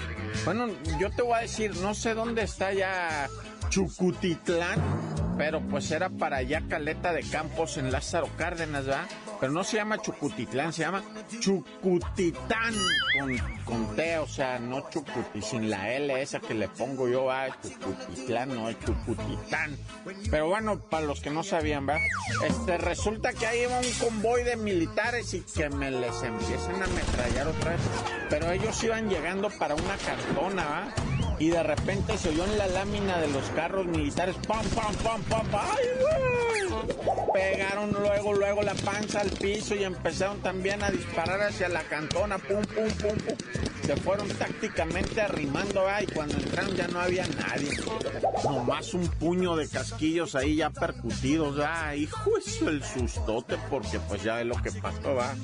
Bueno, 0.45 0.69
yo 0.99 1.11
te 1.11 1.23
voy 1.23 1.38
a 1.38 1.41
decir, 1.41 1.75
no 1.76 1.95
sé 1.95 2.14
dónde 2.14 2.43
está 2.43 2.73
ya 2.73 3.29
Chucutitlán, 3.71 4.79
pero 5.38 5.61
pues 5.61 5.91
era 5.91 6.11
para 6.11 6.38
allá 6.38 6.62
Caleta 6.69 7.12
de 7.12 7.23
Campos 7.23 7.79
en 7.79 7.91
Lázaro 7.91 8.29
Cárdenas, 8.37 8.87
¿verdad? 8.87 9.07
Pero 9.41 9.53
no 9.53 9.64
se 9.64 9.76
llama 9.76 9.99
Chucutitlán, 9.99 10.73
se 10.73 10.83
llama 10.83 11.03
Chucutitán 11.41 12.75
con, 13.19 13.37
con 13.64 13.97
T, 13.97 14.19
o 14.19 14.26
sea, 14.26 14.59
no 14.59 14.88
Chucuti, 14.91 15.43
sin 15.43 15.71
la 15.71 15.93
L 15.93 16.21
esa 16.21 16.41
que 16.41 16.55
le 16.55 16.69
pongo 16.69 17.09
yo 17.09 17.31
a 17.31 17.49
Chucutitlán, 17.61 18.55
no 18.55 18.69
es 18.69 18.79
Chucutitán. 18.81 19.76
Pero 20.31 20.49
bueno, 20.49 20.79
para 20.79 21.07
los 21.07 21.21
que 21.21 21.31
no 21.31 21.43
sabían, 21.43 21.87
¿verdad? 21.87 22.03
Este, 22.47 22.79
resulta 22.79 23.33
que 23.33 23.47
ahí 23.47 23.62
iba 23.62 23.79
un 23.79 23.93
convoy 24.00 24.43
de 24.45 24.57
militares 24.57 25.35
y 25.35 25.41
que 25.41 25.69
me 25.71 25.91
les 25.91 26.23
empiezan 26.23 26.83
a 26.83 26.85
ametrallar 26.85 27.49
otra 27.49 27.73
vez. 27.73 27.81
Pero 28.31 28.50
ellos 28.50 28.83
iban 28.85 29.09
llegando 29.09 29.50
para 29.50 29.75
una 29.75 29.97
cartona, 29.97 30.64
¿verdad? 30.64 31.13
Y 31.38 31.49
de 31.49 31.62
repente 31.62 32.17
se 32.19 32.31
oyó 32.31 32.45
en 32.45 32.59
la 32.59 32.67
lámina 32.69 33.19
de 33.19 33.29
los 33.29 33.45
carros 33.50 33.87
militares, 33.87 34.37
pam, 34.47 34.64
pam, 34.69 34.95
pam, 34.97 35.23
pam, 35.23 35.47
¡ay! 35.53 36.69
Pegaron 37.33 37.93
luego, 37.93 38.35
luego 38.35 38.62
la 38.62 38.75
panza 38.75 39.20
al 39.20 39.31
piso 39.31 39.75
y 39.75 39.85
empezaron 39.85 40.40
también 40.40 40.83
a 40.83 40.90
disparar 40.90 41.40
hacia 41.42 41.68
la 41.68 41.83
cantona, 41.83 42.38
pum, 42.38 42.62
pum, 42.62 42.88
pum, 42.88 43.16
pum. 43.18 43.37
Se 43.85 43.97
fueron 43.97 44.29
tácticamente 44.29 45.20
arrimando, 45.20 45.85
¿verdad? 45.85 46.03
y 46.03 46.07
cuando 46.12 46.37
entraron 46.37 46.75
ya 46.75 46.88
no 46.88 47.01
había 47.01 47.27
nadie. 47.27 47.70
Nomás 48.44 48.94
un 48.94 49.07
puño 49.09 49.57
de 49.57 49.68
casquillos 49.68 50.35
ahí 50.35 50.57
ya 50.57 50.70
percutidos, 50.70 51.57
¿verdad? 51.57 51.94
Hijo, 51.94 52.38
eso 52.38 52.68
el 52.68 52.83
sustote, 52.83 53.57
porque 53.68 53.99
pues 54.01 54.23
ya 54.23 54.40
es 54.40 54.47
lo 54.47 54.55
que 54.62 54.73
pasó, 54.73 55.14
¿va? 55.14 55.35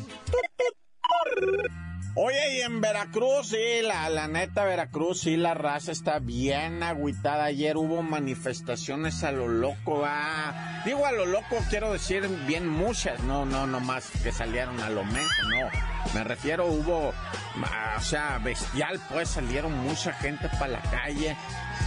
Oye, 2.16 2.58
y 2.58 2.60
en 2.62 2.80
Veracruz, 2.80 3.50
sí, 3.50 3.82
la, 3.82 4.10
la 4.10 4.26
neta 4.26 4.64
Veracruz, 4.64 5.20
sí, 5.20 5.36
la 5.36 5.54
raza 5.54 5.92
está 5.92 6.18
bien 6.18 6.82
agüitada. 6.82 7.44
Ayer 7.44 7.76
hubo 7.76 8.02
manifestaciones 8.02 9.22
a 9.22 9.30
lo 9.30 9.46
loco, 9.46 10.00
va. 10.00 10.82
Digo 10.84 11.06
a 11.06 11.12
lo 11.12 11.24
loco, 11.24 11.56
quiero 11.68 11.92
decir 11.92 12.26
bien 12.48 12.68
muchas, 12.68 13.22
no, 13.22 13.46
no, 13.46 13.66
no 13.66 13.78
más 13.78 14.10
que 14.24 14.32
salieron 14.32 14.80
a 14.80 14.90
lo 14.90 15.04
menos, 15.04 15.30
no. 15.50 15.70
Me 16.12 16.24
refiero, 16.24 16.66
hubo, 16.66 17.10
o 17.10 18.00
sea, 18.00 18.38
bestial, 18.42 19.00
pues 19.08 19.28
salieron 19.28 19.72
mucha 19.78 20.12
gente 20.14 20.48
para 20.58 20.68
la 20.68 20.82
calle. 20.82 21.36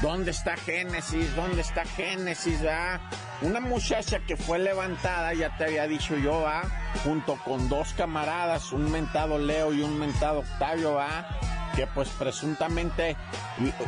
¿Dónde 0.04 0.32
está 0.32 0.58
Génesis? 0.58 1.34
¿Dónde 1.34 1.62
está 1.62 1.86
Génesis? 1.86 2.60
Una 3.42 3.62
muchacha 3.62 4.20
que 4.20 4.36
fue 4.36 4.60
levantada, 4.60 5.34
ya 5.34 5.56
te 5.58 5.63
había 5.63 5.88
dicho 5.88 6.18
yo, 6.18 6.42
¿va? 6.42 6.63
junto 7.06 7.38
con 7.38 7.70
dos 7.70 7.94
camaradas, 7.94 8.74
un 8.74 8.92
mentado 8.92 9.38
Leo 9.39 9.74
y 9.74 9.82
un 9.82 9.98
mentado 9.98 10.39
Octavio, 10.39 10.96
¿va? 10.96 11.26
que 11.74 11.88
pues 11.88 12.10
presuntamente 12.10 13.16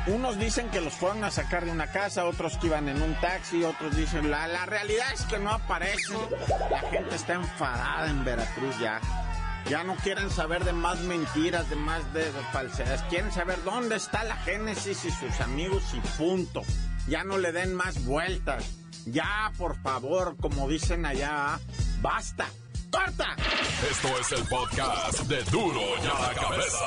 unos 0.08 0.39
dicen 0.39 0.69
que 0.69 0.80
los 0.80 0.93
fueron 0.93 1.25
a 1.25 1.32
sacar 1.32 1.65
de 1.65 1.71
una 1.71 1.88
casa, 1.88 2.25
otros 2.25 2.58
que 2.58 2.67
iban 2.67 2.88
en 2.88 3.01
un 3.01 3.13
taxi, 3.15 3.65
otros 3.65 3.97
dicen, 3.97 4.32
la, 4.32 4.47
la 4.47 4.65
realidad 4.65 5.12
es 5.13 5.23
que 5.23 5.38
no 5.38 5.51
aparecen. 5.51 6.17
La 6.71 6.80
gente 6.80 7.13
está 7.13 7.34
enfadada 7.34 8.10
en 8.10 8.23
Veracruz 8.23 8.80
ya. 8.80 9.01
Ya 9.69 9.84
no 9.84 9.95
quieren 9.95 10.30
saber 10.30 10.63
de 10.63 10.73
más 10.73 10.99
mentiras, 10.99 11.69
de 11.69 11.75
más 11.75 12.13
de, 12.13 12.32
de 12.32 12.41
falsedades. 12.51 13.01
Quieren 13.10 13.32
saber 13.32 13.63
dónde 13.63 13.95
está 13.95 14.23
la 14.23 14.38
Génesis 14.38 15.06
y 15.06 15.12
sus 15.12 15.41
amigos 15.41 15.84
y 15.93 15.99
punto. 16.17 16.62
Ya 17.08 17.23
no 17.23 17.38
le 17.39 17.51
den 17.51 17.73
más 17.73 18.06
vueltas. 18.06 18.63
Ya, 19.06 19.51
por 19.58 19.75
favor, 19.82 20.36
como 20.39 20.67
dicen 20.67 21.06
allá, 21.06 21.60
basta. 22.01 22.47
¡Corta! 22.91 23.36
Esto 23.89 24.08
es 24.19 24.32
el 24.32 24.47
podcast 24.47 25.19
de 25.21 25.43
Duro 25.45 25.82
y 26.01 26.08
a 26.08 26.19
la 26.19 26.34
cabeza. 26.34 26.86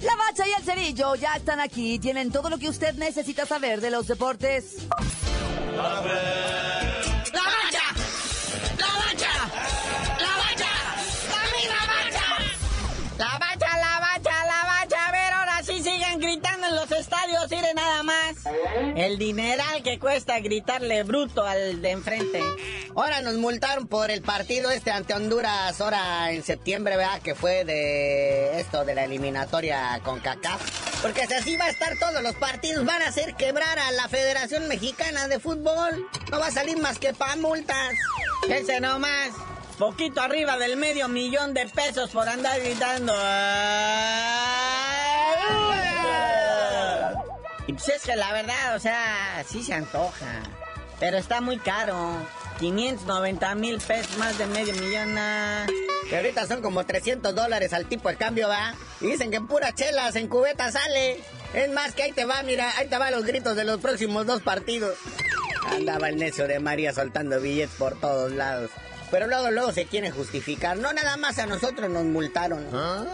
La 0.00 0.16
bacha 0.16 0.48
y 0.48 0.52
el 0.52 0.64
cerillo 0.64 1.14
ya 1.14 1.34
están 1.34 1.60
aquí. 1.60 1.98
Tienen 1.98 2.32
todo 2.32 2.50
lo 2.50 2.58
que 2.58 2.68
usted 2.68 2.94
necesita 2.94 3.46
saber 3.46 3.80
de 3.80 3.90
los 3.90 4.06
deportes. 4.08 4.86
¡La 5.76 6.00
bacha! 6.00 6.61
El 18.96 19.18
dineral 19.18 19.82
que 19.82 19.98
cuesta 19.98 20.38
gritarle 20.40 21.02
bruto 21.02 21.44
al 21.44 21.82
de 21.82 21.90
enfrente. 21.90 22.40
Ahora 22.94 23.20
nos 23.20 23.34
multaron 23.34 23.86
por 23.86 24.10
el 24.10 24.22
partido 24.22 24.70
este 24.70 24.90
ante 24.90 25.14
Honduras, 25.14 25.80
ahora 25.80 26.32
en 26.32 26.42
septiembre, 26.42 26.96
¿verdad? 26.96 27.20
Que 27.22 27.34
fue 27.34 27.64
de 27.64 28.60
esto, 28.60 28.84
de 28.84 28.94
la 28.94 29.04
eliminatoria 29.04 30.00
con 30.04 30.20
CACAF. 30.20 31.02
Porque 31.02 31.26
si 31.26 31.34
así 31.34 31.56
va 31.56 31.66
a 31.66 31.70
estar 31.70 31.98
todos 31.98 32.22
los 32.22 32.34
partidos, 32.36 32.84
van 32.84 33.02
a 33.02 33.08
hacer 33.08 33.34
quebrar 33.34 33.78
a 33.78 33.90
la 33.92 34.08
Federación 34.08 34.68
Mexicana 34.68 35.28
de 35.28 35.40
Fútbol. 35.40 36.06
No 36.30 36.38
va 36.38 36.46
a 36.46 36.50
salir 36.50 36.78
más 36.78 36.98
que 36.98 37.12
pa' 37.12 37.36
multas. 37.36 37.94
Ese 38.48 38.80
nomás. 38.80 39.30
Poquito 39.78 40.20
arriba 40.20 40.58
del 40.58 40.76
medio 40.76 41.08
millón 41.08 41.54
de 41.54 41.66
pesos 41.66 42.10
por 42.10 42.28
andar 42.28 42.60
gritando. 42.60 43.12
Y 47.66 47.72
pues 47.74 47.88
es 47.88 48.02
que 48.02 48.16
la 48.16 48.32
verdad, 48.32 48.76
o 48.76 48.78
sea, 48.80 49.44
sí 49.48 49.62
se 49.62 49.74
antoja. 49.74 50.42
Pero 51.00 51.18
está 51.18 51.40
muy 51.40 51.58
caro. 51.58 52.16
590 52.58 53.54
mil 53.56 53.78
pesos, 53.80 54.16
más 54.18 54.38
de 54.38 54.46
medio 54.46 54.72
millón. 54.74 55.16
ah. 55.18 55.66
Que 56.08 56.16
ahorita 56.16 56.46
son 56.46 56.62
como 56.62 56.84
300 56.84 57.34
dólares 57.34 57.72
al 57.72 57.86
tipo 57.86 58.08
de 58.08 58.16
cambio, 58.16 58.48
va. 58.48 58.74
Y 59.00 59.06
dicen 59.06 59.30
que 59.30 59.36
en 59.38 59.46
pura 59.46 59.72
chelas, 59.74 60.14
en 60.16 60.28
cubeta 60.28 60.70
sale. 60.70 61.20
Es 61.54 61.70
más 61.70 61.94
que 61.94 62.04
ahí 62.04 62.12
te 62.12 62.24
va, 62.24 62.42
mira, 62.42 62.70
ahí 62.78 62.88
te 62.88 62.98
va 62.98 63.10
los 63.10 63.24
gritos 63.24 63.56
de 63.56 63.64
los 63.64 63.80
próximos 63.80 64.26
dos 64.26 64.42
partidos. 64.42 64.96
Andaba 65.70 66.08
el 66.08 66.16
necio 66.16 66.46
de 66.46 66.58
María 66.60 66.92
soltando 66.92 67.40
billetes 67.40 67.74
por 67.76 67.98
todos 67.98 68.30
lados. 68.32 68.70
Pero 69.12 69.26
luego, 69.26 69.50
luego 69.50 69.72
se 69.72 69.84
quieren 69.84 70.10
justificar. 70.10 70.78
No 70.78 70.90
nada 70.94 71.18
más 71.18 71.38
a 71.38 71.44
nosotros 71.44 71.90
nos 71.90 72.04
multaron. 72.04 72.66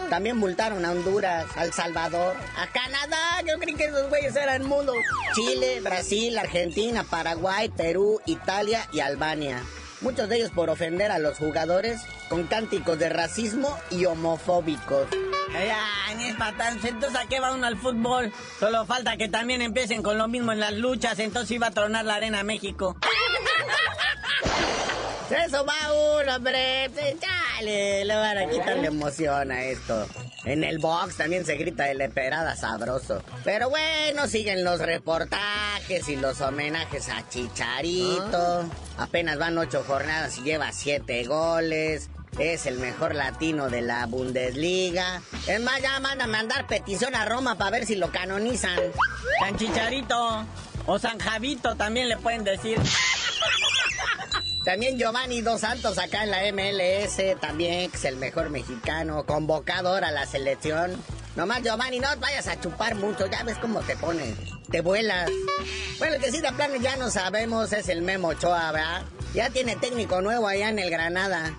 También 0.09 0.37
multaron 0.37 0.85
a 0.85 0.91
Honduras, 0.91 1.45
a 1.57 1.65
El 1.65 1.73
Salvador, 1.73 2.37
a 2.55 2.67
Canadá. 2.67 3.41
Yo 3.45 3.59
creí 3.59 3.75
que 3.75 3.85
esos 3.85 4.07
güeyes 4.07 4.33
eran 4.37 4.65
mudos. 4.65 4.95
Chile, 5.35 5.81
Brasil, 5.81 6.39
Argentina, 6.39 7.03
Paraguay, 7.03 7.67
Perú, 7.67 8.21
Italia 8.25 8.87
y 8.93 9.01
Albania. 9.01 9.61
Muchos 9.99 10.29
de 10.29 10.37
ellos 10.37 10.51
por 10.51 10.69
ofender 10.69 11.11
a 11.11 11.19
los 11.19 11.37
jugadores 11.37 11.99
con 12.29 12.47
cánticos 12.47 12.97
de 12.97 13.09
racismo 13.09 13.77
y 13.91 14.05
homofóbicos. 14.05 15.09
Ya, 15.51 16.15
ni 16.15 16.29
es 16.29 16.35
para 16.37 16.55
tanto. 16.55 16.87
Entonces, 16.87 17.19
¿a 17.19 17.27
qué 17.27 17.41
va 17.41 17.53
uno 17.53 17.67
al 17.67 17.75
fútbol? 17.75 18.31
Solo 18.57 18.85
falta 18.85 19.17
que 19.17 19.27
también 19.27 19.61
empiecen 19.61 20.01
con 20.01 20.17
lo 20.17 20.29
mismo 20.29 20.53
en 20.53 20.61
las 20.61 20.71
luchas, 20.71 21.19
entonces 21.19 21.51
iba 21.51 21.67
a 21.67 21.71
tronar 21.71 22.05
la 22.05 22.15
arena 22.15 22.41
México. 22.43 22.95
Eso 25.29 25.63
va 25.63 26.21
uno, 26.21 26.35
hombre. 26.35 26.89
Chale, 27.19 28.03
le 28.03 28.15
van 28.15 28.37
a 28.37 28.49
quitar 28.49 28.77
la 28.77 28.87
emoción 28.87 29.51
a 29.51 29.63
esto. 29.63 30.07
En 30.45 30.63
el 30.63 30.79
box 30.79 31.17
también 31.17 31.45
se 31.45 31.55
grita 31.55 31.89
el 31.91 32.01
esperada 32.01 32.55
sabroso. 32.55 33.21
Pero 33.43 33.69
bueno, 33.69 34.27
siguen 34.27 34.63
los 34.63 34.79
reportajes 34.79 36.09
y 36.09 36.15
los 36.15 36.41
homenajes 36.41 37.09
a 37.09 37.27
Chicharito. 37.29 38.65
Apenas 38.97 39.37
van 39.37 39.57
ocho 39.57 39.83
jornadas 39.85 40.37
y 40.39 40.41
lleva 40.41 40.71
siete 40.71 41.23
goles. 41.25 42.09
Es 42.39 42.65
el 42.65 42.79
mejor 42.79 43.13
latino 43.13 43.69
de 43.69 43.81
la 43.81 44.05
Bundesliga. 44.07 45.21
Es 45.47 45.61
más, 45.61 45.81
ya 45.81 45.99
van 45.99 46.21
a 46.21 46.27
mandar 46.27 46.65
petición 46.67 47.13
a 47.15 47.25
Roma 47.25 47.55
para 47.55 47.71
ver 47.71 47.85
si 47.85 47.95
lo 47.95 48.11
canonizan. 48.11 48.79
San 49.39 49.57
Chicharito 49.57 50.45
o 50.87 50.97
San 50.97 51.19
Javito 51.19 51.75
también 51.75 52.09
le 52.09 52.17
pueden 52.17 52.43
decir. 52.43 52.79
También 54.63 54.97
Giovanni 54.97 55.41
Dos 55.41 55.61
Santos 55.61 55.97
acá 55.97 56.23
en 56.23 56.31
la 56.31 56.41
MLS, 56.51 57.39
también 57.39 57.89
es 57.93 58.05
el 58.05 58.17
mejor 58.17 58.49
mexicano, 58.49 59.25
convocado 59.25 59.89
ahora 59.89 60.09
a 60.09 60.11
la 60.11 60.25
selección. 60.25 61.01
Nomás 61.35 61.63
Giovanni, 61.63 61.99
no 61.99 62.07
vayas 62.19 62.47
a 62.47 62.59
chupar 62.59 62.95
mucho, 62.95 63.27
ya 63.27 63.43
ves 63.43 63.57
cómo 63.59 63.79
te 63.81 63.95
pones, 63.95 64.35
te 64.69 64.81
vuelas. 64.81 65.29
Bueno, 65.97 66.15
el 66.15 66.21
que 66.21 66.31
sí 66.31 66.41
de 66.41 66.51
plano 66.51 66.75
ya 66.75 66.97
no 66.97 67.09
sabemos 67.09 67.71
es 67.71 67.87
el 67.87 68.01
Memo 68.01 68.29
Ochoa, 68.29 68.71
¿verdad? 68.71 69.03
Ya 69.33 69.49
tiene 69.49 69.75
técnico 69.75 70.21
nuevo 70.21 70.47
allá 70.47 70.69
en 70.69 70.79
el 70.79 70.89
Granada. 70.89 71.53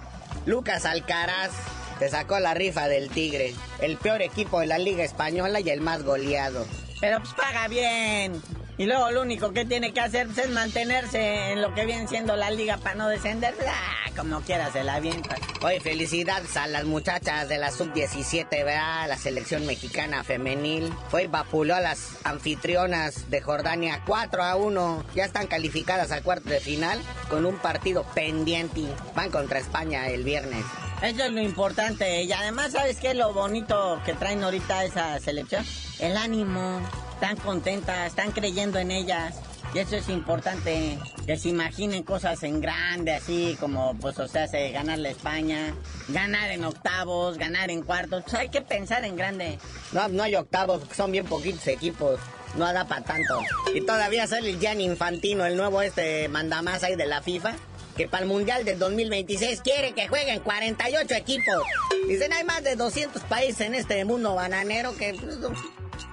Lucas 0.44 0.84
Alcaraz 0.84 1.50
te 1.98 2.08
sacó 2.08 2.38
la 2.38 2.54
rifa 2.54 2.88
del 2.88 3.10
Tigre, 3.10 3.54
el 3.80 3.96
peor 3.96 4.22
equipo 4.22 4.60
de 4.60 4.66
la 4.66 4.78
Liga 4.78 5.04
Española 5.04 5.60
y 5.60 5.70
el 5.70 5.80
más 5.80 6.02
goleado. 6.02 6.66
Pero 7.00 7.18
pues 7.20 7.32
paga 7.34 7.68
bien. 7.68 8.42
Y 8.80 8.86
luego 8.86 9.10
lo 9.10 9.20
único 9.20 9.52
que 9.52 9.66
tiene 9.66 9.92
que 9.92 10.00
hacer 10.00 10.26
pues, 10.26 10.38
es 10.38 10.50
mantenerse 10.52 11.52
en 11.52 11.60
lo 11.60 11.74
que 11.74 11.84
viene 11.84 12.08
siendo 12.08 12.34
la 12.34 12.50
liga 12.50 12.78
para 12.78 12.94
no 12.94 13.08
descender. 13.08 13.54
Ah, 13.68 14.10
como 14.16 14.40
quiera 14.40 14.72
se 14.72 14.82
la 14.82 14.94
avienta. 14.94 15.36
Oye, 15.60 15.80
felicidades 15.80 16.56
a 16.56 16.66
las 16.66 16.84
muchachas 16.86 17.50
de 17.50 17.58
la 17.58 17.72
sub-17, 17.72 18.48
¿verdad? 18.48 19.06
La 19.06 19.18
selección 19.18 19.66
mexicana 19.66 20.24
femenil. 20.24 20.90
Fue 21.10 21.24
y 21.24 21.26
vapuló 21.26 21.74
a 21.74 21.82
las 21.82 22.16
anfitrionas 22.24 23.28
de 23.28 23.42
Jordania 23.42 24.00
4 24.06 24.42
a 24.42 24.56
1. 24.56 25.04
Ya 25.14 25.26
están 25.26 25.46
calificadas 25.46 26.10
al 26.10 26.22
cuarto 26.22 26.48
de 26.48 26.60
final 26.60 26.98
con 27.28 27.44
un 27.44 27.58
partido 27.58 28.04
pendiente. 28.14 28.86
Van 29.14 29.30
contra 29.30 29.58
España 29.58 30.08
el 30.08 30.24
viernes. 30.24 30.64
Eso 31.02 31.24
es 31.24 31.32
lo 31.32 31.42
importante. 31.42 32.22
Y 32.22 32.32
además, 32.32 32.72
¿sabes 32.72 32.96
qué 32.96 33.10
es 33.10 33.16
lo 33.16 33.34
bonito 33.34 34.00
que 34.06 34.14
traen 34.14 34.42
ahorita 34.42 34.84
esa 34.84 35.20
selección? 35.20 35.66
El 35.98 36.16
ánimo 36.16 36.80
están 37.20 37.36
contentas, 37.36 38.06
están 38.06 38.32
creyendo 38.32 38.78
en 38.78 38.90
ellas. 38.90 39.36
Y 39.74 39.78
eso 39.78 39.94
es 39.94 40.08
importante, 40.08 40.98
que 41.26 41.36
se 41.36 41.50
imaginen 41.50 42.02
cosas 42.02 42.42
en 42.42 42.62
grande, 42.62 43.12
así 43.12 43.58
como, 43.60 43.94
pues, 43.98 44.18
o 44.18 44.26
sea, 44.26 44.48
se 44.48 44.70
ganar 44.70 44.98
la 44.98 45.10
España, 45.10 45.74
ganar 46.08 46.50
en 46.50 46.64
octavos, 46.64 47.36
ganar 47.36 47.70
en 47.70 47.82
cuartos. 47.82 48.24
Pues 48.24 48.34
hay 48.34 48.48
que 48.48 48.62
pensar 48.62 49.04
en 49.04 49.16
grande. 49.16 49.58
No, 49.92 50.08
no 50.08 50.22
hay 50.22 50.34
octavos, 50.34 50.82
son 50.96 51.12
bien 51.12 51.26
poquitos 51.26 51.66
equipos. 51.68 52.18
No 52.56 52.72
da 52.72 52.88
para 52.88 53.04
tanto. 53.04 53.38
Y 53.74 53.84
todavía 53.84 54.26
sale 54.26 54.50
el 54.50 54.58
Gianni 54.58 54.84
Infantino, 54.84 55.44
el 55.44 55.56
nuevo 55.56 55.82
este 55.82 56.26
mandamás 56.28 56.82
ahí 56.82 56.96
de 56.96 57.06
la 57.06 57.22
FIFA, 57.22 57.54
que 57.96 58.08
para 58.08 58.22
el 58.22 58.28
Mundial 58.28 58.64
del 58.64 58.78
2026 58.78 59.60
quiere 59.62 59.92
que 59.92 60.08
jueguen 60.08 60.40
48 60.40 61.14
equipos. 61.14 61.62
Dicen, 62.06 62.32
hay 62.32 62.44
más 62.44 62.62
de 62.62 62.76
200 62.76 63.22
países 63.24 63.62
en 63.62 63.74
este 63.74 64.04
mundo 64.04 64.34
bananero 64.34 64.96
que... 64.96 65.14
pues, 65.14 65.38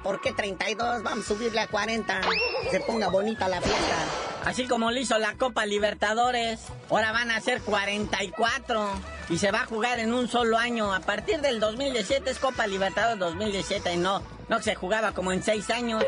¿Por 0.03 0.21
qué 0.21 0.31
32? 0.31 1.03
Vamos 1.03 1.25
a 1.25 1.27
subirle 1.27 1.59
a 1.59 1.67
40. 1.67 2.21
Que 2.63 2.71
se 2.71 2.79
ponga 2.81 3.09
bonita 3.09 3.47
la 3.47 3.61
fiesta. 3.61 3.95
Así 4.45 4.67
como 4.67 4.91
lo 4.91 4.97
hizo 4.99 5.17
la 5.17 5.33
Copa 5.33 5.65
Libertadores. 5.65 6.59
Ahora 6.89 7.11
van 7.11 7.31
a 7.31 7.41
ser 7.41 7.61
44. 7.61 8.89
Y 9.29 9.37
se 9.37 9.51
va 9.51 9.61
a 9.61 9.65
jugar 9.65 9.99
en 9.99 10.13
un 10.13 10.27
solo 10.27 10.57
año. 10.57 10.93
A 10.93 10.99
partir 10.99 11.41
del 11.41 11.59
2017 11.59 12.29
es 12.29 12.39
Copa 12.39 12.67
Libertadores 12.67 13.19
2017. 13.19 13.93
Y 13.93 13.97
no, 13.97 14.21
no 14.47 14.61
se 14.61 14.75
jugaba 14.75 15.11
como 15.13 15.31
en 15.31 15.43
6 15.43 15.69
años. 15.71 16.03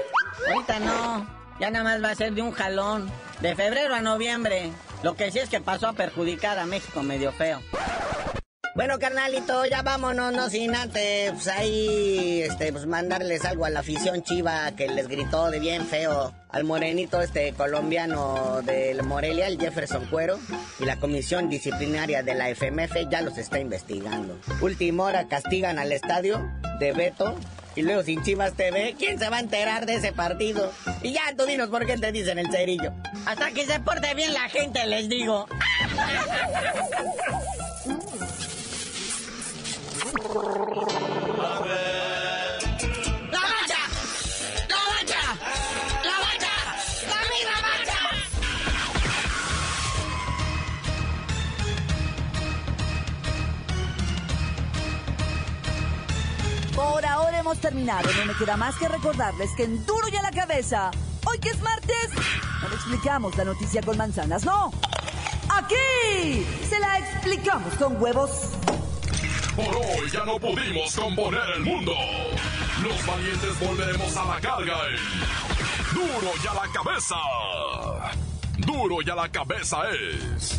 Ahorita 0.48 0.80
no. 0.80 1.40
Ya 1.60 1.70
nada 1.70 1.84
más 1.84 2.04
va 2.04 2.12
a 2.12 2.16
ser 2.16 2.34
de 2.34 2.42
un 2.42 2.52
jalón. 2.52 3.12
De 3.42 3.56
febrero 3.56 3.96
a 3.96 4.02
noviembre. 4.02 4.72
Lo 5.04 5.16
que 5.16 5.32
sí 5.32 5.40
es 5.40 5.50
que 5.50 5.62
pasó 5.62 5.88
a 5.88 5.94
perjudicar 5.94 6.60
a 6.60 6.66
México 6.66 7.04
medio 7.04 7.32
feo. 7.32 7.62
Bueno, 8.76 8.98
carnalito, 8.98 9.66
ya 9.66 9.82
vámonos, 9.82 10.32
no 10.32 10.50
sin 10.50 10.74
antes, 10.74 11.32
pues 11.34 11.48
ahí, 11.48 12.44
este, 12.44 12.72
pues 12.72 12.86
mandarles 12.86 13.44
algo 13.44 13.66
a 13.66 13.70
la 13.70 13.82
afición 13.82 14.22
chiva 14.24 14.72
que 14.72 14.88
les 14.88 15.08
gritó 15.08 15.50
de 15.52 15.60
bien 15.60 15.86
feo 15.86 16.34
al 16.50 16.64
morenito 16.64 17.22
este 17.22 17.52
colombiano 17.54 18.62
del 18.62 19.04
Morelia, 19.04 19.48
el 19.48 19.60
Jefferson 19.60 20.06
Cuero, 20.06 20.40
y 20.80 20.86
la 20.86 20.98
comisión 20.98 21.50
disciplinaria 21.50 22.24
de 22.24 22.36
la 22.36 22.50
FMF 22.50 23.10
ya 23.10 23.22
los 23.22 23.38
está 23.38 23.60
investigando. 23.60 24.38
Última 24.62 25.04
hora 25.04 25.28
castigan 25.28 25.78
al 25.78 25.92
estadio 25.92 26.50
de 26.80 26.94
Beto 26.94 27.36
y 27.76 27.82
luego 27.82 28.04
sin 28.04 28.22
Chivas 28.24 28.54
TV, 28.54 28.96
¿quién 28.98 29.20
se 29.20 29.30
va 29.30 29.38
a 29.38 29.40
enterar 29.40 29.86
de 29.86 29.96
ese 29.96 30.12
partido? 30.12 30.72
Y 31.02 31.14
ya 31.14 31.22
tú 31.38 31.46
dinos 31.46 31.70
por 31.70 31.86
qué 31.86 31.98
te 31.98 32.12
dicen 32.12 32.40
el 32.40 32.52
cerillo. 32.52 32.92
Hasta 33.26 33.52
que 33.52 33.66
se 33.66 33.80
porte 33.80 34.14
bien 34.16 34.34
la 34.34 34.50
gente, 34.50 34.86
les 34.86 35.10
digo. 35.10 35.48
hemos 57.40 57.60
terminado. 57.60 58.10
No 58.14 58.26
me 58.26 58.36
queda 58.36 58.58
más 58.58 58.76
que 58.76 58.88
recordarles 58.88 59.50
que 59.56 59.64
en 59.64 59.86
duro 59.86 60.08
y 60.10 60.16
a 60.16 60.22
la 60.22 60.32
cabeza, 60.32 60.92
hoy 61.26 61.40
que 61.40 61.50
es 61.50 61.62
martes, 61.62 62.10
no 62.62 62.76
explicamos 62.76 63.36
la 63.38 63.46
noticia 63.46 63.82
con 63.82 63.98
manzanas, 63.98 64.44
no. 64.46 64.72
Aquí 65.50 66.46
se 66.70 66.80
la 66.80 67.00
explicamos 67.00 67.74
con 67.76 68.02
huevos. 68.02 68.30
Por 69.56 69.76
hoy 69.76 70.10
ya 70.12 70.24
no 70.26 70.40
pudimos 70.40 70.96
componer 70.96 71.44
el 71.56 71.64
mundo. 71.64 71.94
Los 72.84 73.06
valientes 73.06 73.60
volveremos 73.60 74.16
a 74.16 74.26
la 74.26 74.40
carga 74.40 74.78
en 74.88 75.96
Duro 75.96 76.32
y 76.44 76.48
a 76.48 76.54
la 76.54 76.72
cabeza. 76.72 77.16
Duro 78.58 79.02
y 79.02 79.10
a 79.10 79.16
la 79.16 79.30
cabeza 79.30 79.78
es 79.90 80.59